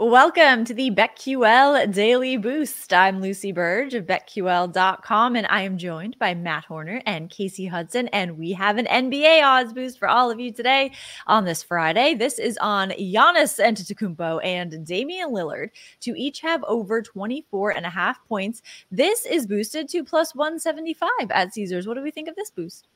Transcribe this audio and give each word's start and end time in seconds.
Welcome 0.00 0.64
to 0.66 0.74
the 0.74 0.92
BetQL 0.92 1.92
Daily 1.92 2.36
Boost. 2.36 2.92
I'm 2.92 3.20
Lucy 3.20 3.50
Burge 3.50 3.94
of 3.94 4.06
BetQL.com, 4.06 5.34
and 5.34 5.44
I 5.50 5.62
am 5.62 5.76
joined 5.76 6.16
by 6.20 6.34
Matt 6.34 6.66
Horner 6.66 7.02
and 7.04 7.28
Kasey 7.28 7.68
Hudson. 7.68 8.06
And 8.12 8.38
we 8.38 8.52
have 8.52 8.78
an 8.78 8.86
NBA 8.86 9.42
odds 9.42 9.72
boost 9.72 9.98
for 9.98 10.06
all 10.06 10.30
of 10.30 10.38
you 10.38 10.52
today 10.52 10.92
on 11.26 11.44
this 11.44 11.64
Friday. 11.64 12.14
This 12.14 12.38
is 12.38 12.56
on 12.58 12.90
Giannis 12.90 13.58
Antetokounmpo 13.58 14.38
and 14.44 14.86
Damian 14.86 15.30
Lillard 15.30 15.70
to 16.02 16.14
each 16.16 16.42
have 16.42 16.62
over 16.68 17.02
24 17.02 17.72
and 17.72 17.84
a 17.84 17.90
half 17.90 18.24
points. 18.28 18.62
This 18.92 19.26
is 19.26 19.48
boosted 19.48 19.88
to 19.88 20.04
plus 20.04 20.32
175 20.32 21.10
at 21.30 21.52
Caesars. 21.54 21.88
What 21.88 21.94
do 21.94 22.04
we 22.04 22.12
think 22.12 22.28
of 22.28 22.36
this 22.36 22.52
boost? 22.52 22.86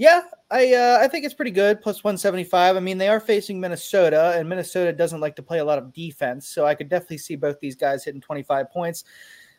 Yeah, 0.00 0.22
I 0.50 0.72
uh, 0.72 0.98
I 0.98 1.08
think 1.08 1.26
it's 1.26 1.34
pretty 1.34 1.50
good. 1.50 1.82
Plus 1.82 2.02
175. 2.02 2.74
I 2.74 2.80
mean, 2.80 2.96
they 2.96 3.10
are 3.10 3.20
facing 3.20 3.60
Minnesota, 3.60 4.32
and 4.34 4.48
Minnesota 4.48 4.94
doesn't 4.94 5.20
like 5.20 5.36
to 5.36 5.42
play 5.42 5.58
a 5.58 5.64
lot 5.64 5.76
of 5.76 5.92
defense, 5.92 6.48
so 6.48 6.64
I 6.64 6.74
could 6.74 6.88
definitely 6.88 7.18
see 7.18 7.36
both 7.36 7.60
these 7.60 7.76
guys 7.76 8.02
hitting 8.02 8.22
25 8.22 8.70
points. 8.70 9.04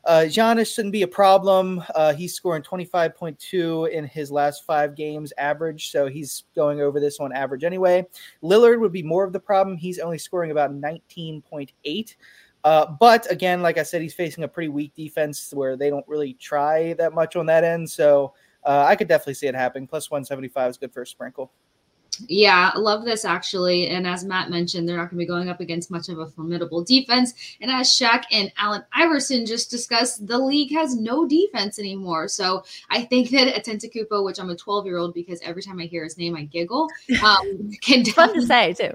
Uh, 0.04 0.24
Giannis 0.26 0.74
shouldn't 0.74 0.94
be 0.94 1.04
a 1.04 1.08
problem. 1.08 1.84
Uh, 1.94 2.14
he's 2.14 2.34
scoring 2.34 2.64
25.2 2.64 3.92
in 3.92 4.04
his 4.06 4.32
last 4.32 4.66
five 4.66 4.96
games 4.96 5.32
average, 5.38 5.92
so 5.92 6.08
he's 6.08 6.46
going 6.56 6.82
over 6.82 7.00
this 7.00 7.20
on 7.20 7.32
average 7.34 7.64
anyway. 7.64 8.04
Lillard 8.42 8.80
would 8.80 8.92
be 8.92 9.04
more 9.04 9.24
of 9.24 9.34
the 9.34 9.40
problem. 9.40 9.78
He's 9.78 10.00
only 10.00 10.18
scoring 10.18 10.50
about 10.50 10.72
19.8. 10.72 12.16
Uh, 12.64 12.88
but 13.00 13.32
again, 13.32 13.62
like 13.62 13.78
I 13.78 13.84
said, 13.84 14.02
he's 14.02 14.16
facing 14.16 14.44
a 14.44 14.48
pretty 14.48 14.70
weak 14.70 14.96
defense 14.96 15.54
where 15.54 15.78
they 15.78 15.92
don't 15.92 16.08
really 16.08 16.34
try 16.34 16.94
that 16.94 17.14
much 17.14 17.36
on 17.36 17.46
that 17.46 17.64
end. 17.64 17.88
So 17.88 18.34
uh, 18.64 18.86
I 18.88 18.96
could 18.96 19.08
definitely 19.08 19.36
see 19.36 19.48
it 19.48 19.56
happening. 19.56 19.88
Plus 19.88 20.10
175 20.10 20.70
is 20.70 20.78
good 20.78 20.94
for 20.94 21.02
a 21.02 21.08
sprinkle. 21.08 21.52
Yeah, 22.28 22.72
I 22.74 22.78
love 22.78 23.06
this 23.06 23.26
actually. 23.26 23.88
And 23.90 24.08
as 24.08 24.24
Matt 24.24 24.50
mentioned, 24.50 24.88
they're 24.88 24.98
not 24.98 25.10
going 25.10 25.18
to 25.20 25.24
be 25.24 25.26
going 25.26 25.50
up 25.50 25.60
against 25.60 25.92
much 25.92 26.10
of 26.10 26.20
a 26.20 26.28
formidable 26.28 26.84
defense. 26.84 27.34
And 27.62 27.72
as 27.72 27.90
Shaq 27.90 28.24
and 28.32 28.52
Allen 28.58 28.84
Iverson 28.94 29.46
just 29.46 29.70
discussed, 29.72 30.28
the 30.28 30.38
league 30.38 30.72
has 30.74 30.96
no 30.96 31.28
defense 31.28 31.80
anymore. 31.80 32.28
So 32.28 32.64
I 32.90 33.04
think 33.04 33.30
that 33.32 33.54
Antetokounmpo, 33.56 34.24
which 34.24 34.40
I'm 34.40 34.50
a 34.50 34.56
12 34.56 34.86
year 34.86 34.98
old 34.98 35.14
because 35.14 35.42
every 35.42 35.62
time 35.62 35.80
I 35.80 35.86
hear 35.86 36.04
his 36.04 36.18
name, 36.18 36.36
I 36.36 36.44
giggle. 36.44 36.90
Um, 37.22 37.70
can 37.82 38.04
fun 38.04 38.34
to 38.34 38.42
say 38.42 38.74
too. 38.74 38.92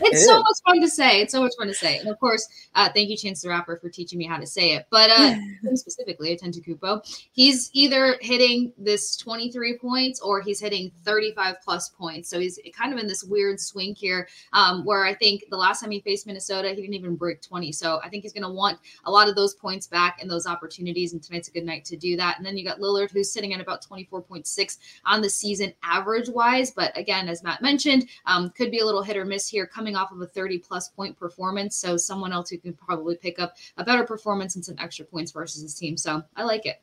It's 0.00 0.22
it 0.22 0.26
so 0.26 0.38
much 0.38 0.56
fun 0.64 0.80
to 0.80 0.88
say. 0.88 1.20
It's 1.20 1.32
so 1.32 1.42
much 1.42 1.52
fun 1.58 1.66
to 1.66 1.74
say. 1.74 1.98
And 1.98 2.08
of 2.08 2.18
course, 2.20 2.48
uh, 2.74 2.88
thank 2.94 3.10
you, 3.10 3.16
Chance 3.16 3.42
the 3.42 3.48
Rapper, 3.48 3.78
for 3.78 3.88
teaching 3.88 4.18
me 4.18 4.26
how 4.26 4.38
to 4.38 4.46
say 4.46 4.74
it. 4.74 4.86
But 4.90 5.10
uh, 5.10 5.34
specifically, 5.74 6.36
Antetokounmpo, 6.36 7.02
he's 7.32 7.70
either 7.72 8.16
hitting 8.20 8.72
this 8.78 9.16
23 9.16 9.78
points 9.78 10.20
or 10.20 10.40
he's 10.40 10.60
hitting 10.60 10.92
35 11.04 11.56
plus 11.64 11.88
points. 11.90 12.28
So 12.28 12.38
he's 12.38 12.58
kind 12.72 12.92
of 12.92 12.98
in 12.98 13.06
this 13.06 13.24
weird 13.24 13.60
swing 13.60 13.94
here 13.94 14.28
um, 14.52 14.84
where 14.84 15.04
I 15.04 15.14
think 15.14 15.44
the 15.50 15.56
last 15.56 15.80
time 15.80 15.90
he 15.90 16.00
faced 16.00 16.26
Minnesota, 16.26 16.68
he 16.70 16.76
didn't 16.76 16.94
even 16.94 17.16
break 17.16 17.42
20. 17.42 17.72
So 17.72 18.00
I 18.02 18.08
think 18.08 18.22
he's 18.22 18.32
going 18.32 18.44
to 18.44 18.50
want 18.50 18.78
a 19.04 19.10
lot 19.10 19.28
of 19.28 19.34
those 19.34 19.54
points 19.54 19.86
back 19.86 20.18
and 20.20 20.30
those 20.30 20.46
opportunities. 20.46 21.12
And 21.12 21.22
tonight's 21.22 21.48
a 21.48 21.52
good 21.52 21.64
night 21.64 21.84
to 21.86 21.96
do 21.96 22.16
that. 22.16 22.36
And 22.36 22.46
then 22.46 22.56
you 22.56 22.64
got 22.64 22.78
Lillard, 22.78 23.10
who's 23.10 23.30
sitting 23.30 23.52
at 23.52 23.60
about 23.60 23.84
24.6 23.84 24.78
on 25.04 25.20
the 25.20 25.30
season 25.30 25.72
average 25.82 26.28
wise. 26.28 26.70
But 26.70 26.96
again, 26.96 27.28
as 27.28 27.42
Matt 27.42 27.62
mentioned, 27.62 28.08
um, 28.26 28.50
could 28.50 28.70
be 28.70 28.80
a 28.80 28.84
little 28.84 29.02
hit 29.02 29.16
or 29.16 29.24
miss 29.24 29.48
here 29.48 29.66
coming 29.66 29.96
off 29.96 30.12
of 30.12 30.20
a 30.20 30.26
30 30.26 30.58
plus 30.58 30.88
point 30.88 31.18
performance. 31.18 31.76
So 31.76 31.96
someone 31.96 32.32
else 32.32 32.50
who 32.50 32.58
can 32.58 32.74
probably 32.74 33.16
pick 33.16 33.38
up 33.38 33.56
a 33.76 33.84
better 33.84 34.04
performance 34.04 34.56
and 34.56 34.64
some 34.64 34.76
extra 34.78 35.04
points 35.04 35.32
versus 35.32 35.62
his 35.62 35.74
team. 35.74 35.96
So 35.96 36.22
I 36.36 36.44
like 36.44 36.66
it. 36.66 36.80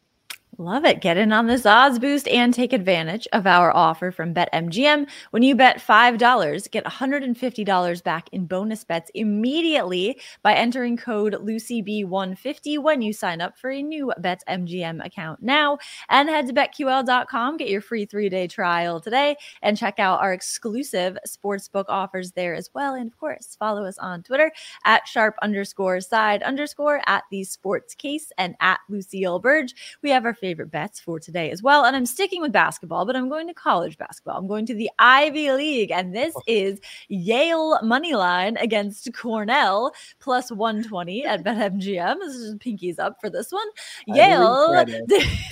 Love 0.58 0.84
it. 0.84 1.00
Get 1.00 1.16
in 1.16 1.32
on 1.32 1.48
this 1.48 1.66
odds 1.66 1.98
boost 1.98 2.28
and 2.28 2.54
take 2.54 2.74
advantage 2.74 3.26
of 3.32 3.48
our 3.48 3.74
offer 3.74 4.12
from 4.12 4.34
BetMGM. 4.34 5.08
When 5.32 5.44
you 5.44 5.56
bet 5.56 5.78
$5, 5.80 6.72
get 6.72 6.84
$150 6.84 8.04
back 8.04 8.30
in 8.34 8.46
bonus 8.48 8.84
bets 8.84 9.10
immediately 9.16 10.20
by 10.44 10.54
entering 10.54 10.98
code 10.98 11.36
LucyB150 11.36 12.80
when 12.80 13.02
you 13.02 13.14
sign 13.14 13.40
up 13.40 13.58
for 13.58 13.72
a 13.72 13.82
new 13.82 14.12
BetMGM 14.20 15.04
account 15.06 15.42
now. 15.42 15.78
And 16.10 16.28
head 16.28 16.48
to 16.48 16.54
BetQL.com, 16.54 17.56
get 17.56 17.70
your 17.70 17.82
free 17.82 18.06
three 18.06 18.28
day 18.28 18.48
trial 18.48 19.00
today, 19.00 19.38
and 19.62 19.78
check 19.78 20.00
out 20.00 20.20
our 20.20 20.34
exclusive 20.34 21.18
sportsbook 21.26 21.86
offers 21.88 22.34
there 22.34 22.56
as 22.56 22.70
well. 22.76 22.96
And 22.96 23.08
of 23.10 23.18
course, 23.18 23.56
follow 23.58 23.86
us 23.86 23.98
on 24.00 24.22
Twitter 24.22 24.52
at 24.84 25.08
sharp 25.08 25.36
underscore 25.42 26.02
side 26.02 26.44
underscore 26.44 27.02
at 27.08 27.24
the 27.32 27.46
sports 27.46 27.96
case 27.96 28.34
and 28.38 28.56
at 28.60 28.82
Lucille 28.90 29.40
Burge. 29.40 29.74
We 30.02 30.10
have 30.10 30.26
our 30.26 30.36
bets 30.56 31.00
for 31.00 31.20
today 31.20 31.52
as 31.52 31.64
well. 31.64 31.86
And 31.86 31.96
I'm 31.96 32.06
sticking 32.06 32.42
with 32.42 32.52
basketball, 32.52 33.06
but 33.06 33.16
I'm 33.16 33.30
going 33.30 33.48
to 33.48 33.54
college 33.54 33.98
basketball. 33.98 34.38
I'm 34.38 34.48
going 34.48 34.66
to 34.68 34.76
the 34.76 34.90
Ivy 35.00 35.52
League, 35.52 35.92
and 35.92 36.16
this 36.16 36.34
oh. 36.36 36.42
is 36.48 36.80
Yale 37.08 37.82
money 37.82 38.14
line 38.14 38.58
against 38.58 39.12
Cornell 39.14 39.94
plus 40.20 40.52
120 40.52 41.26
at 41.26 41.44
BetMGM. 41.46 42.20
This 42.20 42.36
is 42.36 42.56
pinkies 42.56 43.00
up 43.00 43.18
for 43.20 43.30
this 43.30 43.52
one. 43.52 43.68
Yale 44.08 44.86
did, 45.08 45.08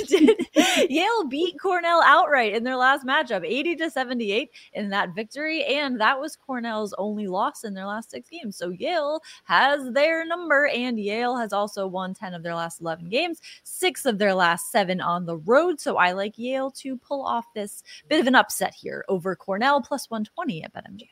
did, 0.08 0.48
Yale 0.90 1.28
beat 1.28 1.60
Cornell 1.60 2.02
outright 2.04 2.54
in 2.54 2.64
their 2.64 2.76
last 2.76 3.06
matchup, 3.06 3.46
80 3.46 3.76
to 3.78 3.90
78 3.90 4.50
in 4.74 4.90
that 4.90 5.16
victory, 5.16 5.64
and 5.64 6.00
that 6.00 6.20
was 6.20 6.36
Cornell's 6.36 6.94
only 6.98 7.28
loss 7.28 7.64
in 7.64 7.74
their 7.74 7.86
last 7.86 8.12
six 8.12 8.30
games. 8.30 8.56
So 8.56 8.70
Yale 8.70 9.22
has 9.44 9.92
their 9.94 10.26
number, 10.26 10.68
and 10.68 11.00
Yale 11.00 11.38
has 11.38 11.54
also 11.54 11.88
won 11.88 12.14
10 12.14 12.34
of 12.34 12.44
their 12.44 12.56
last 12.56 12.82
11 12.82 13.10
games, 13.10 13.42
six 13.64 14.06
of 14.06 14.18
their 14.18 14.34
last 14.34 14.72
seven 14.80 15.02
on 15.02 15.26
the 15.26 15.38
road. 15.38 15.80
So 15.80 15.98
I 15.98 16.14
like 16.14 16.38
Yale 16.38 16.72
to 16.72 16.96
pull 16.98 17.26
off 17.26 17.46
this 17.54 17.84
bit 18.08 18.22
of 18.22 18.28
an 18.28 18.36
upset 18.36 18.74
here 18.74 19.04
over 19.10 19.36
Cornell 19.36 19.82
plus 19.82 20.10
120 20.10 20.64
at 20.64 20.74
BetMGM. 20.74 21.08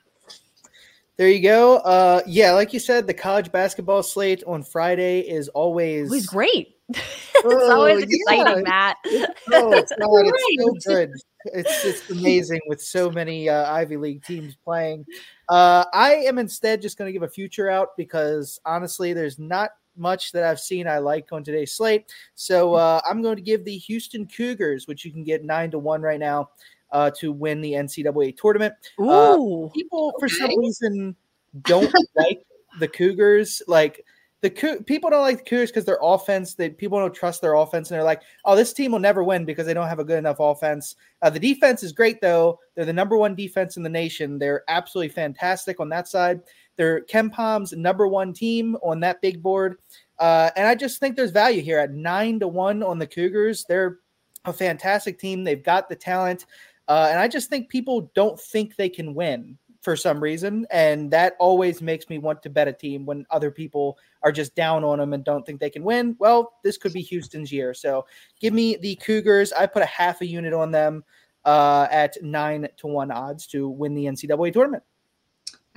There 1.17 1.28
you 1.28 1.41
go. 1.41 1.77
Uh, 1.77 2.22
yeah, 2.27 2.53
like 2.53 2.73
you 2.73 2.79
said, 2.79 3.07
the 3.07 3.13
college 3.13 3.51
basketball 3.51 4.03
slate 4.03 4.44
on 4.45 4.63
Friday 4.63 5.22
is 5.22 5.50
always 5.50 6.07
always 6.07 6.27
great. 6.27 6.75
it's 6.89 7.44
oh, 7.44 7.71
always 7.71 8.03
exciting, 8.03 8.57
yeah. 8.57 8.62
Matt. 8.62 8.97
oh, 9.51 9.74
it's, 9.74 9.92
not, 9.97 10.09
it's 10.12 10.86
so 10.86 10.92
good. 10.94 11.12
It's 11.45 11.86
it's 11.86 12.09
amazing 12.12 12.62
with 12.68 12.81
so 12.81 13.09
many 13.09 13.50
uh, 13.50 13.69
Ivy 13.69 13.97
League 13.97 14.24
teams 14.24 14.56
playing. 14.63 15.06
Uh, 15.50 15.86
I 15.92 16.15
am 16.27 16.38
instead 16.38 16.83
just 16.83 16.97
going 16.97 17.09
to 17.09 17.13
give 17.13 17.24
a 17.24 17.27
future 17.27 17.68
out 17.68 17.97
because 17.97 18.59
honestly, 18.63 19.13
there's 19.13 19.39
not 19.39 19.71
much 19.97 20.31
that 20.31 20.44
I've 20.44 20.59
seen 20.59 20.88
I 20.88 20.99
like 20.99 21.31
on 21.31 21.44
today's 21.44 21.73
slate. 21.73 22.11
So 22.35 22.75
uh, 22.75 23.01
I'm 23.09 23.21
going 23.21 23.35
to 23.35 23.41
give 23.41 23.65
the 23.65 23.77
Houston 23.77 24.27
Cougars, 24.27 24.88
which 24.88 25.05
you 25.05 25.11
can 25.11 25.23
get 25.23 25.44
nine 25.44 25.71
to 25.71 25.79
one 25.79 26.01
right 26.01 26.19
now, 26.19 26.49
uh, 26.91 27.11
to 27.17 27.31
win 27.31 27.61
the 27.61 27.73
NCAA 27.73 28.38
tournament. 28.38 28.73
Uh, 28.99 29.38
people 29.73 30.13
for 30.19 30.29
some 30.29 30.57
reason 30.57 31.15
don't 31.61 31.94
like 32.15 32.44
the 32.79 32.88
Cougars. 32.88 33.61
Like 33.67 34.05
the 34.41 34.83
people 34.85 35.09
don't 35.09 35.21
like 35.21 35.39
the 35.39 35.44
Cougars 35.49 35.71
because 35.71 35.85
their 35.85 35.99
offense. 36.01 36.53
They 36.53 36.69
people 36.69 36.99
don't 36.99 37.13
trust 37.13 37.41
their 37.41 37.55
offense, 37.55 37.89
and 37.89 37.95
they're 37.95 38.03
like, 38.03 38.21
"Oh, 38.45 38.55
this 38.55 38.71
team 38.71 38.91
will 38.91 38.99
never 38.99 39.23
win 39.23 39.45
because 39.45 39.65
they 39.65 39.73
don't 39.73 39.88
have 39.88 39.99
a 39.99 40.03
good 40.03 40.19
enough 40.19 40.38
offense." 40.39 40.95
Uh, 41.21 41.29
the 41.29 41.39
defense 41.39 41.81
is 41.83 41.91
great 41.91 42.21
though. 42.21 42.59
They're 42.75 42.85
the 42.85 42.94
number 42.94 43.17
one 43.17 43.35
defense 43.35 43.77
in 43.77 43.83
the 43.83 43.89
nation. 43.89 44.38
They're 44.38 44.63
absolutely 44.67 45.09
fantastic 45.09 45.79
on 45.79 45.89
that 45.89 46.07
side. 46.07 46.41
They're 46.77 47.01
KenPom's 47.01 47.74
number 47.74 48.07
one 48.07 48.33
team 48.33 48.77
on 48.83 49.00
that 49.01 49.21
big 49.21 49.41
board. 49.41 49.77
Uh, 50.19 50.50
and 50.56 50.68
I 50.68 50.75
just 50.75 51.00
think 51.00 51.15
there's 51.15 51.31
value 51.31 51.62
here 51.62 51.79
at 51.79 51.94
nine 51.94 52.39
to 52.39 52.47
one 52.47 52.81
on 52.81 53.00
the 53.00 53.07
Cougars. 53.07 53.65
They're 53.68 54.00
a 54.45 54.53
fantastic 54.53 55.19
team. 55.19 55.44
They've 55.44 55.63
got 55.63 55.89
the 55.89 55.95
talent. 55.95 56.45
Uh, 56.88 57.07
and 57.09 57.19
I 57.19 57.27
just 57.27 57.50
think 57.50 57.69
people 57.69 58.12
don't 58.15 58.39
think 58.39 58.75
they 58.75 58.89
can 58.89 59.13
win 59.13 59.57
for 59.81 59.95
some 59.95 60.21
reason. 60.21 60.65
And 60.71 61.12
that 61.12 61.35
always 61.39 61.81
makes 61.81 62.09
me 62.09 62.18
want 62.18 62.41
to 62.44 62.50
bet 62.50 62.68
a 62.68 62.74
team 62.74 63.06
when 63.06 63.25
other 63.30 63.51
people 63.51 63.97
are 64.23 64.31
just 64.31 64.56
down 64.56 64.83
on 64.83 65.00
them 65.00 65.13
and 65.13 65.23
don't 65.23 65.45
think 65.45 65.59
they 65.59 65.69
can 65.69 65.83
win. 65.83 66.15
Well, 66.19 66.53
this 66.63 66.77
could 66.77 66.94
be 66.94 67.01
Houston's 67.01 67.51
year. 67.51 67.73
So 67.73 68.06
give 68.39 68.53
me 68.53 68.77
the 68.77 68.95
Cougars. 68.95 69.53
I 69.53 69.65
put 69.65 69.83
a 69.83 69.88
half 69.88 70.21
a 70.21 70.25
unit 70.25 70.53
on 70.53 70.71
them 70.71 71.03
uh, 71.45 71.88
at 71.91 72.21
nine 72.21 72.68
to 72.77 72.88
one 72.88 73.12
odds 73.12 73.47
to 73.47 73.69
win 73.69 73.94
the 73.94 74.06
NCAA 74.06 74.51
tournament. 74.51 74.83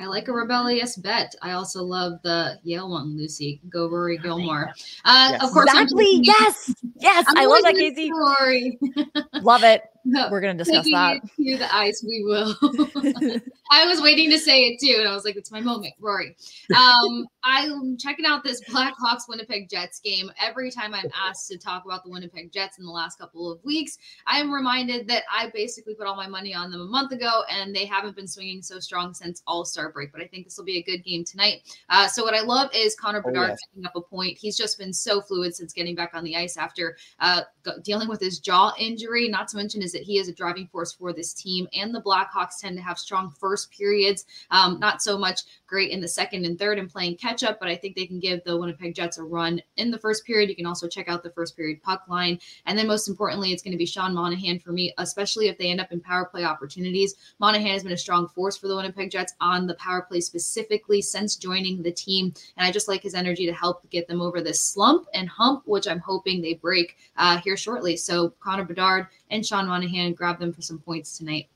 I 0.00 0.06
like 0.06 0.28
a 0.28 0.32
rebellious 0.32 0.96
bet. 0.96 1.34
I 1.42 1.52
also 1.52 1.82
love 1.82 2.14
the 2.22 2.58
Yale 2.62 2.88
one, 2.90 3.18
Lucy. 3.18 3.60
Go 3.68 3.86
Rory 3.86 4.16
Gilmore. 4.16 4.70
Uh, 5.04 5.28
yes. 5.32 5.44
Of 5.44 5.50
course, 5.50 5.66
exactly. 5.66 6.20
Yes, 6.22 6.74
yes. 6.96 7.26
I'm 7.28 7.36
i 7.36 7.44
love 7.44 7.62
that, 7.64 7.74
Kasey. 7.74 8.10
Rory. 8.10 8.78
love 9.42 9.62
it. 9.62 9.82
We're 10.30 10.40
gonna 10.40 10.54
discuss 10.54 10.86
that. 10.90 11.20
To 11.36 11.56
the 11.56 11.74
ice, 11.74 12.04
we 12.06 12.22
will. 12.24 12.54
I 13.72 13.86
was 13.86 14.00
waiting 14.00 14.30
to 14.30 14.38
say 14.38 14.62
it 14.62 14.80
too, 14.80 14.96
and 14.98 15.08
I 15.08 15.14
was 15.14 15.24
like, 15.24 15.36
"It's 15.36 15.52
my 15.52 15.60
moment, 15.60 15.94
Rory." 16.00 16.36
Um, 16.76 17.26
I'm 17.44 17.96
checking 17.96 18.26
out 18.26 18.42
this 18.42 18.60
Blackhawks 18.64 19.28
Winnipeg 19.28 19.68
Jets 19.68 20.00
game. 20.00 20.30
Every 20.40 20.70
time 20.70 20.94
I'm 20.94 21.10
asked 21.14 21.48
to 21.48 21.58
talk 21.58 21.84
about 21.84 22.04
the 22.04 22.10
Winnipeg 22.10 22.52
Jets 22.52 22.78
in 22.78 22.84
the 22.84 22.90
last 22.90 23.18
couple 23.18 23.50
of 23.50 23.62
weeks, 23.64 23.98
I'm 24.26 24.52
reminded 24.52 25.06
that 25.08 25.22
I 25.32 25.50
basically 25.54 25.94
put 25.94 26.06
all 26.06 26.16
my 26.16 26.26
money 26.26 26.54
on 26.54 26.70
them 26.70 26.80
a 26.80 26.86
month 26.86 27.12
ago, 27.12 27.42
and 27.50 27.74
they 27.74 27.84
haven't 27.84 28.16
been 28.16 28.28
swinging 28.28 28.62
so 28.62 28.80
strong 28.80 29.14
since 29.14 29.42
All 29.46 29.64
Star 29.64 29.92
break. 29.92 30.12
But 30.12 30.22
I 30.22 30.26
think 30.26 30.46
this 30.46 30.56
will 30.56 30.64
be 30.64 30.78
a 30.78 30.82
good 30.82 31.04
game 31.04 31.24
tonight. 31.24 31.62
Uh, 31.88 32.08
so 32.08 32.24
what 32.24 32.34
I 32.34 32.40
love 32.40 32.70
is 32.74 32.96
Connor 32.96 33.22
oh, 33.24 33.28
Bedard 33.28 33.50
oh, 33.50 33.52
yes. 33.52 33.58
picking 33.72 33.86
up 33.86 33.96
a 33.96 34.00
point. 34.00 34.36
He's 34.38 34.56
just 34.56 34.78
been 34.78 34.92
so 34.92 35.20
fluid 35.20 35.54
since 35.54 35.72
getting 35.72 35.94
back 35.94 36.10
on 36.14 36.24
the 36.24 36.36
ice 36.36 36.56
after 36.56 36.96
uh, 37.20 37.42
dealing 37.84 38.08
with 38.08 38.20
his 38.20 38.40
jaw 38.40 38.72
injury. 38.78 39.28
Not 39.28 39.48
to 39.48 39.56
mention 39.56 39.82
is 39.82 39.94
that 40.00 40.06
he 40.06 40.18
is 40.18 40.28
a 40.28 40.32
driving 40.32 40.66
force 40.66 40.92
for 40.92 41.12
this 41.12 41.34
team. 41.34 41.68
And 41.74 41.94
the 41.94 42.00
Blackhawks 42.00 42.58
tend 42.58 42.76
to 42.78 42.82
have 42.82 42.98
strong 42.98 43.30
first 43.38 43.70
periods, 43.70 44.24
um, 44.50 44.78
not 44.80 45.02
so 45.02 45.18
much 45.18 45.42
great 45.66 45.90
in 45.90 46.00
the 46.00 46.08
second 46.08 46.46
and 46.46 46.58
third 46.58 46.78
and 46.78 46.90
playing 46.90 47.16
catch 47.16 47.44
up, 47.44 47.60
but 47.60 47.68
I 47.68 47.76
think 47.76 47.94
they 47.94 48.06
can 48.06 48.18
give 48.18 48.42
the 48.44 48.56
Winnipeg 48.56 48.94
Jets 48.94 49.18
a 49.18 49.22
run 49.22 49.60
in 49.76 49.90
the 49.90 49.98
first 49.98 50.24
period. 50.24 50.48
You 50.48 50.56
can 50.56 50.66
also 50.66 50.88
check 50.88 51.08
out 51.08 51.22
the 51.22 51.30
first 51.30 51.54
period 51.54 51.82
puck 51.82 52.04
line. 52.08 52.40
And 52.64 52.78
then 52.78 52.86
most 52.86 53.08
importantly, 53.08 53.52
it's 53.52 53.62
going 53.62 53.72
to 53.72 53.78
be 53.78 53.86
Sean 53.86 54.14
Monahan 54.14 54.58
for 54.58 54.72
me, 54.72 54.94
especially 54.96 55.48
if 55.48 55.58
they 55.58 55.70
end 55.70 55.80
up 55.80 55.92
in 55.92 56.00
power 56.00 56.24
play 56.24 56.44
opportunities. 56.44 57.14
Monahan 57.38 57.72
has 57.72 57.82
been 57.82 57.92
a 57.92 57.96
strong 57.96 58.26
force 58.28 58.56
for 58.56 58.68
the 58.68 58.76
Winnipeg 58.76 59.10
Jets 59.10 59.34
on 59.40 59.66
the 59.66 59.74
power 59.74 60.02
play 60.02 60.20
specifically 60.20 61.02
since 61.02 61.36
joining 61.36 61.82
the 61.82 61.92
team. 61.92 62.32
And 62.56 62.66
I 62.66 62.72
just 62.72 62.88
like 62.88 63.02
his 63.02 63.14
energy 63.14 63.44
to 63.46 63.52
help 63.52 63.88
get 63.90 64.08
them 64.08 64.22
over 64.22 64.40
this 64.40 64.60
slump 64.60 65.06
and 65.12 65.28
hump, 65.28 65.62
which 65.66 65.86
I'm 65.86 66.00
hoping 66.00 66.40
they 66.40 66.54
break 66.54 66.96
uh, 67.16 67.38
here 67.38 67.56
shortly. 67.56 67.96
So 67.96 68.30
Connor 68.40 68.64
Bedard 68.64 69.06
and 69.30 69.46
Sean 69.46 69.68
Monahan 69.68 69.79
grab 70.14 70.38
them 70.38 70.52
for 70.52 70.62
some 70.62 70.78
points 70.78 71.18
tonight. 71.18 71.48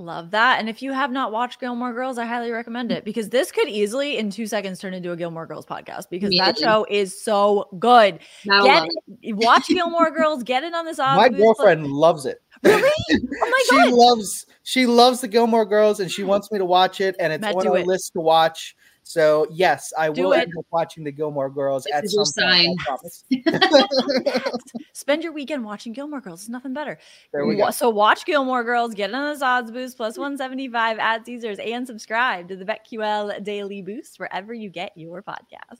Love 0.00 0.30
that. 0.30 0.60
And 0.60 0.68
if 0.68 0.80
you 0.80 0.92
have 0.92 1.10
not 1.10 1.32
watched 1.32 1.58
Gilmore 1.58 1.92
Girls, 1.92 2.18
I 2.18 2.24
highly 2.24 2.52
recommend 2.52 2.92
it 2.92 3.04
because 3.04 3.30
this 3.30 3.50
could 3.50 3.68
easily 3.68 4.16
in 4.16 4.30
two 4.30 4.46
seconds 4.46 4.78
turn 4.78 4.94
into 4.94 5.10
a 5.10 5.16
Gilmore 5.16 5.44
Girls 5.44 5.66
podcast 5.66 6.08
because 6.08 6.32
that 6.38 6.56
show 6.56 6.86
is 6.88 7.20
so 7.20 7.68
good. 7.80 8.20
Get 8.44 8.86
it. 9.22 9.34
watch 9.34 9.66
Gilmore 9.66 10.12
Girls, 10.12 10.44
get 10.44 10.62
it 10.62 10.72
on 10.72 10.84
this 10.84 10.98
My 10.98 11.28
girlfriend 11.28 11.86
loves 11.88 12.26
it. 12.26 12.38
Really? 12.62 12.90
Oh 13.40 13.50
my 13.50 13.64
god. 13.70 13.86
she 13.86 13.92
loves 13.92 14.46
she 14.64 14.86
loves 14.86 15.20
the 15.20 15.28
Gilmore 15.28 15.64
Girls 15.64 16.00
and 16.00 16.10
she 16.10 16.24
wants 16.24 16.50
me 16.50 16.58
to 16.58 16.64
watch 16.64 17.00
it 17.00 17.14
and 17.20 17.32
it's 17.32 17.40
Matt, 17.40 17.54
on 17.54 17.68
our 17.68 17.78
it. 17.78 17.86
list 17.86 18.12
to 18.14 18.20
watch. 18.20 18.74
So 19.08 19.46
yes, 19.50 19.90
I 19.96 20.10
Do 20.10 20.24
will 20.24 20.32
it. 20.34 20.40
end 20.40 20.52
up 20.58 20.66
watching 20.70 21.02
the 21.02 21.10
Gilmore 21.10 21.48
Girls 21.48 21.84
this 21.84 21.94
at 21.94 22.10
some 22.10 22.26
sign. 22.26 22.76
point. 22.86 24.52
Spend 24.92 25.22
your 25.22 25.32
weekend 25.32 25.64
watching 25.64 25.94
Gilmore 25.94 26.20
Girls. 26.20 26.42
It's 26.42 26.50
nothing 26.50 26.74
better. 26.74 26.98
There 27.32 27.46
we 27.46 27.56
go. 27.56 27.70
So 27.70 27.88
watch 27.88 28.26
Gilmore 28.26 28.62
Girls, 28.64 28.92
get 28.92 29.14
on 29.14 29.38
the 29.38 29.42
odds 29.42 29.70
boost 29.70 29.96
plus 29.96 30.18
175 30.18 30.98
at 30.98 31.24
Caesars, 31.24 31.58
and 31.58 31.86
subscribe 31.86 32.48
to 32.48 32.56
the 32.56 32.66
BetQL 32.66 33.42
Daily 33.42 33.80
Boost 33.80 34.20
wherever 34.20 34.52
you 34.52 34.68
get 34.68 34.92
your 34.94 35.22
podcast. 35.22 35.78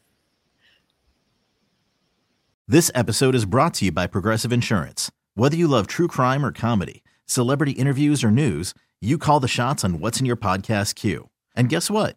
This 2.67 2.91
episode 2.95 3.35
is 3.35 3.45
brought 3.45 3.75
to 3.75 3.85
you 3.85 3.93
by 3.93 4.07
Progressive 4.07 4.55
Insurance. 4.55 5.11
Whether 5.35 5.57
you 5.59 5.69
love 5.69 5.87
true 5.87 6.09
crime 6.09 6.47
or 6.47 6.53
comedy, 6.53 7.05
celebrity 7.27 7.73
interviews 7.73 8.25
or 8.25 8.31
news, 8.31 8.73
you 9.03 9.19
call 9.19 9.39
the 9.39 9.49
shots 9.49 9.85
on 9.85 10.01
what's 10.01 10.19
in 10.19 10.25
your 10.25 10.37
podcast 10.37 10.95
queue. 10.95 11.29
And 11.55 11.69
guess 11.69 11.91
what? 11.91 12.17